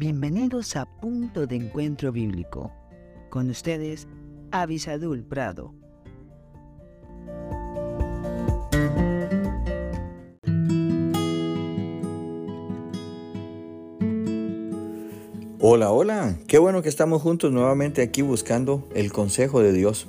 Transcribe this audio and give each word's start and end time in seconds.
Bienvenidos 0.00 0.76
a 0.76 0.86
Punto 0.86 1.46
de 1.46 1.56
Encuentro 1.56 2.10
Bíblico. 2.10 2.72
Con 3.28 3.50
ustedes, 3.50 4.08
Avisadul 4.50 5.22
Prado. 5.22 5.74
Hola, 15.60 15.90
hola, 15.90 16.38
qué 16.46 16.56
bueno 16.56 16.80
que 16.80 16.88
estamos 16.88 17.20
juntos 17.20 17.52
nuevamente 17.52 18.00
aquí 18.00 18.22
buscando 18.22 18.88
el 18.94 19.12
consejo 19.12 19.60
de 19.60 19.74
Dios. 19.74 20.06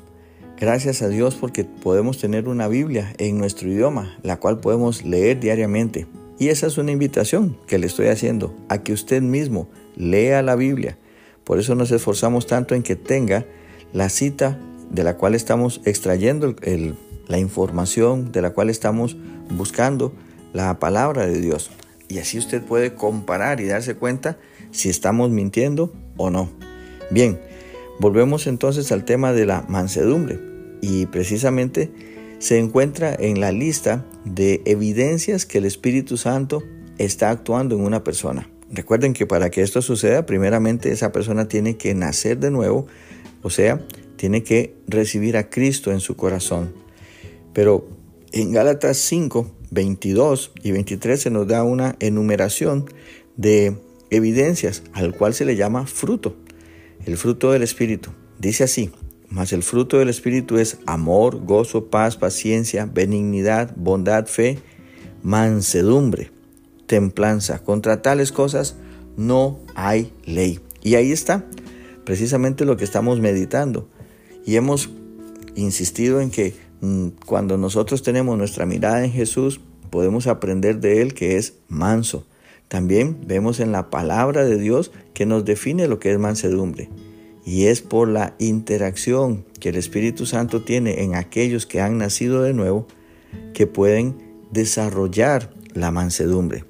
Gracias 0.58 1.02
a 1.02 1.10
Dios 1.10 1.36
porque 1.36 1.66
podemos 1.66 2.18
tener 2.18 2.48
una 2.48 2.70
Biblia 2.70 3.14
en 3.18 3.38
nuestro 3.38 3.68
idioma, 3.68 4.18
la 4.24 4.40
cual 4.40 4.62
podemos 4.62 5.04
leer 5.04 5.42
diariamente. 5.42 6.08
Y 6.42 6.50
esa 6.50 6.66
es 6.66 6.80
una 6.80 6.90
invitación 6.90 7.56
que 7.68 7.78
le 7.78 7.86
estoy 7.86 8.08
haciendo 8.08 8.52
a 8.68 8.80
que 8.80 8.94
usted 8.94 9.22
mismo 9.22 9.70
lea 9.96 10.42
la 10.42 10.56
Biblia. 10.56 10.98
Por 11.44 11.60
eso 11.60 11.76
nos 11.76 11.92
esforzamos 11.92 12.48
tanto 12.48 12.74
en 12.74 12.82
que 12.82 12.96
tenga 12.96 13.46
la 13.94 14.10
cita 14.10 14.58
de 14.90 15.04
la 15.04 15.18
cual 15.18 15.36
estamos 15.36 15.82
extrayendo 15.86 16.56
la 17.28 17.38
información, 17.38 18.32
de 18.32 18.42
la 18.42 18.54
cual 18.54 18.72
estamos 18.72 19.18
buscando 19.52 20.14
la 20.52 20.80
palabra 20.80 21.28
de 21.28 21.40
Dios. 21.40 21.70
Y 22.08 22.18
así 22.18 22.40
usted 22.40 22.64
puede 22.64 22.96
comparar 22.96 23.62
y 23.62 23.68
darse 23.68 23.94
cuenta 23.94 24.40
si 24.72 24.90
estamos 24.90 25.30
mintiendo 25.30 25.94
o 26.18 26.32
no. 26.32 26.50
Bien, 27.12 27.40
volvemos 28.00 28.48
entonces 28.48 28.92
al 28.92 29.06
tema 29.06 29.32
de 29.32 29.46
la 29.46 29.64
mansedumbre 29.68 30.40
y 30.82 31.06
precisamente 31.06 31.92
se 32.42 32.58
encuentra 32.58 33.16
en 33.18 33.40
la 33.40 33.52
lista 33.52 34.04
de 34.26 34.64
evidencias 34.66 35.46
que 35.46 35.60
el 35.60 35.66
Espíritu 35.66 36.18
Santo 36.18 36.64
está 36.98 37.30
actuando 37.30 37.76
en 37.76 37.82
una 37.82 38.04
persona. 38.04 38.50
Recuerden 38.72 39.14
que 39.14 39.28
para 39.28 39.52
que 39.52 39.62
esto 39.62 39.84
suceda, 39.84 40.26
primeramente 40.26 40.92
esa 40.92 41.12
persona 41.12 41.48
tiene 41.48 41.78
que 41.78 41.94
nacer 41.94 42.40
de 42.40 42.50
nuevo, 42.50 42.88
o 43.44 43.52
sea, 43.52 43.86
tiene 44.16 44.42
que 44.42 44.74
recibir 44.88 45.38
a 45.38 45.52
Cristo 45.52 45.92
en 45.92 46.00
su 46.00 46.16
corazón. 46.16 46.74
Pero 47.54 47.88
en 48.32 48.52
Gálatas 48.52 48.98
5, 48.98 49.58
22 49.70 50.52
y 50.64 50.72
23 50.72 51.22
se 51.22 51.30
nos 51.30 51.48
da 51.48 51.64
una 51.64 51.96
enumeración 52.00 52.86
de 53.38 53.78
evidencias 54.10 54.82
al 54.94 55.14
cual 55.14 55.36
se 55.36 55.46
le 55.46 55.56
llama 55.56 55.86
fruto, 55.86 56.36
el 57.06 57.18
fruto 57.18 57.52
del 57.52 57.62
Espíritu. 57.62 58.10
Dice 58.40 58.64
así, 58.64 58.90
mas 59.32 59.54
el 59.54 59.64
fruto 59.64 59.98
del 59.98 60.10
Espíritu 60.10 60.58
es 60.58 60.78
amor, 60.86 61.44
gozo, 61.46 61.86
paz, 61.86 62.18
paciencia, 62.18 62.86
benignidad, 62.86 63.74
bondad, 63.78 64.26
fe, 64.28 64.60
mansedumbre, 65.24 66.32
templanza. 66.86 67.60
Contra 67.60 68.02
tales 68.02 68.34
cosas 68.34 68.76
no 69.16 69.58
hay 69.74 70.12
ley. 70.26 70.60
Y 70.84 70.96
ahí 70.96 71.14
está 71.14 71.46
precisamente 72.04 72.66
lo 72.66 72.76
que 72.76 72.84
estamos 72.84 73.22
meditando. 73.22 73.88
Y 74.46 74.58
hemos 74.58 74.90
insistido 75.56 76.20
en 76.20 76.30
que 76.30 76.54
mm, 76.82 77.08
cuando 77.26 77.58
nosotros 77.58 78.04
tenemos 78.04 78.38
nuestra 78.38 78.66
mirada 78.66 79.06
en 79.06 79.14
Jesús, 79.14 79.62
podemos 79.90 80.28
aprender 80.28 80.82
de 80.82 81.02
Él 81.02 81.14
que 81.14 81.38
es 81.38 81.54
manso. 81.70 82.26
También 82.68 83.18
vemos 83.26 83.62
en 83.62 83.72
la 83.72 83.90
palabra 83.90 84.44
de 84.44 84.58
Dios 84.58 84.92
que 85.14 85.26
nos 85.26 85.46
define 85.46 85.88
lo 85.88 86.00
que 86.00 86.12
es 86.12 86.20
mansedumbre. 86.20 86.90
Y 87.46 87.66
es 87.66 87.82
por 87.82 88.08
la 88.08 88.36
interacción 88.40 89.46
que 89.60 89.70
el 89.70 89.76
Espíritu 89.76 90.26
Santo 90.26 90.64
tiene 90.64 91.04
en 91.04 91.16
aquellos 91.16 91.66
que 91.66 91.82
han 91.82 91.98
nacido 91.98 92.44
de 92.44 92.54
nuevo 92.54 92.88
que 93.54 93.68
pueden 93.68 94.16
desarrollar 94.52 95.54
la 95.74 95.92
mansedumbre. 95.92 96.66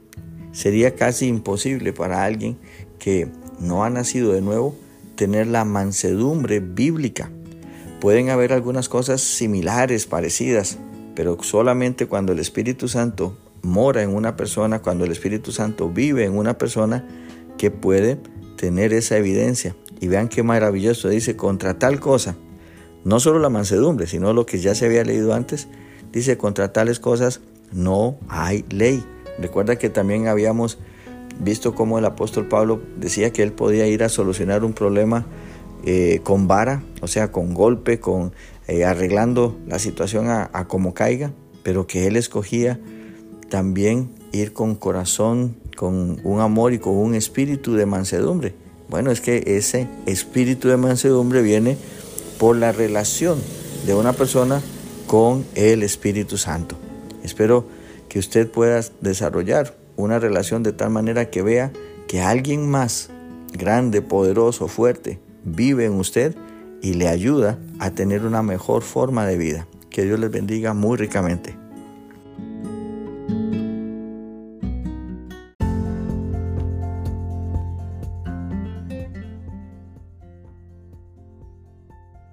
Sería 0.52 0.96
casi 0.96 1.28
imposible 1.28 1.94
para 1.94 2.24
alguien 2.24 2.58
que 3.00 3.28
no 3.60 3.84
ha 3.84 3.90
nacido 3.90 4.34
de 4.34 4.42
nuevo 4.42 4.76
tener 5.16 5.48
la 5.48 5.66
mansedumbre 5.66 6.60
bíblica. 6.60 7.32
Pueden 8.00 8.30
haber 8.30 8.54
algunas 8.54 8.90
cosas 8.90 9.22
similares, 9.22 10.08
parecidas, 10.08 10.78
pero 11.16 11.38
solamente 11.42 12.08
cuando 12.08 12.32
el 12.34 12.40
Espíritu 12.40 12.88
Santo 12.88 13.38
mora 13.62 14.02
en 14.02 14.16
una 14.16 14.36
persona, 14.36 14.82
cuando 14.82 15.06
el 15.06 15.12
Espíritu 15.12 15.52
Santo 15.52 15.90
vive 15.90 16.26
en 16.26 16.36
una 16.36 16.58
persona, 16.58 17.08
que 17.58 17.70
puede 17.70 18.18
tener 18.58 18.94
esa 18.94 19.18
evidencia. 19.18 19.76
Y 20.02 20.08
vean 20.08 20.28
qué 20.28 20.44
maravilloso, 20.44 21.08
dice, 21.08 21.38
contra 21.38 21.80
tal 21.80 22.02
cosa, 22.02 22.36
no 23.06 23.20
solo 23.20 23.40
la 23.40 23.50
mansedumbre, 23.50 24.08
sino 24.08 24.34
lo 24.34 24.46
que 24.46 24.60
ya 24.60 24.76
se 24.76 24.86
había 24.86 25.04
leído 25.04 25.34
antes, 25.34 25.68
dice, 26.12 26.38
contra 26.38 26.74
tales 26.74 27.00
cosas 27.00 27.40
no 27.72 28.18
hay 28.28 28.66
ley. 28.70 29.06
Recuerda 29.40 29.78
que 29.78 29.90
también 29.90 30.28
habíamos 30.28 30.80
visto 31.40 31.74
cómo 31.74 32.00
el 32.00 32.06
apóstol 32.06 32.48
Pablo 32.48 32.82
decía 32.98 33.32
que 33.32 33.44
él 33.44 33.54
podía 33.54 33.88
ir 33.88 34.04
a 34.04 34.10
solucionar 34.10 34.64
un 34.66 34.74
problema 34.74 35.26
eh, 35.86 36.20
con 36.24 36.48
vara, 36.48 36.84
o 37.02 37.08
sea, 37.08 37.32
con 37.32 37.54
golpe, 37.54 38.00
con 38.00 38.34
eh, 38.68 38.86
arreglando 38.86 39.58
la 39.68 39.80
situación 39.80 40.30
a, 40.30 40.50
a 40.54 40.68
como 40.68 40.94
caiga, 40.94 41.32
pero 41.64 41.88
que 41.88 42.08
él 42.08 42.18
escogía 42.18 42.80
también 43.50 44.10
ir 44.32 44.54
con 44.54 44.76
corazón, 44.76 45.58
con 45.76 46.20
un 46.24 46.40
amor 46.40 46.74
y 46.74 46.80
con 46.80 46.96
un 46.96 47.16
espíritu 47.16 47.74
de 47.74 47.86
mansedumbre. 47.86 48.56
Bueno, 48.92 49.10
es 49.10 49.22
que 49.22 49.56
ese 49.56 49.88
espíritu 50.06 50.68
de 50.68 50.76
mansedumbre 50.76 51.42
viene 51.42 51.78
por 52.38 52.58
la 52.58 52.74
relación 52.74 53.40
de 53.86 53.96
una 53.96 54.12
persona 54.12 54.62
con 55.08 55.46
el 55.56 55.82
Espíritu 55.82 56.38
Santo. 56.38 56.76
Espero 57.24 57.66
que 58.10 58.20
usted 58.20 58.52
pueda 58.52 58.82
desarrollar 59.00 59.78
una 59.96 60.20
relación 60.20 60.62
de 60.62 60.74
tal 60.74 60.90
manera 60.90 61.30
que 61.30 61.42
vea 61.42 61.72
que 62.10 62.20
alguien 62.20 62.70
más 62.70 63.10
grande, 63.54 64.02
poderoso, 64.02 64.68
fuerte, 64.68 65.22
vive 65.46 65.86
en 65.86 65.94
usted 65.94 66.36
y 66.82 66.96
le 66.96 67.08
ayuda 67.08 67.60
a 67.80 67.92
tener 67.92 68.26
una 68.26 68.44
mejor 68.44 68.82
forma 68.82 69.26
de 69.26 69.38
vida. 69.38 69.68
Que 69.90 70.04
Dios 70.04 70.20
les 70.20 70.32
bendiga 70.32 70.74
muy 70.74 70.98
ricamente. 70.98 71.61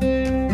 Música 0.00 0.47